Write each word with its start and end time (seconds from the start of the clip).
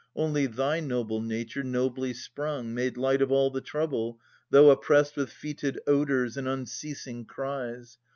Only 0.15 0.47
thy 0.47 0.79
noble 0.79 1.21
nature, 1.21 1.61
nobly 1.61 2.11
sprung, 2.11 2.73
Made 2.73 2.97
light 2.97 3.21
of 3.21 3.31
all 3.31 3.51
the 3.51 3.61
trouble, 3.61 4.19
though 4.49 4.71
oppressed 4.71 5.15
With 5.15 5.29
fetid 5.31 5.77
odours 5.85 6.37
and 6.37 6.47
unceasing 6.47 7.23
cries. 7.23 7.99